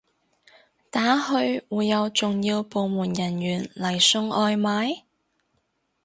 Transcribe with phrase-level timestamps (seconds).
[0.89, 5.03] 打去會有重要部門人員嚟送外賣？